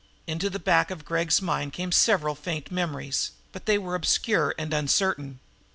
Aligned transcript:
Into 0.25 0.49
the 0.49 0.57
back 0.57 0.89
of 0.89 1.05
Gregg's 1.05 1.43
mind 1.43 1.73
came 1.73 1.91
several 1.91 2.33
faint 2.33 2.71
memories, 2.71 3.29
but 3.51 3.67
they 3.67 3.77
were 3.77 3.93
obscure 3.93 4.55
and 4.57 4.73
uncertain. 4.73 5.39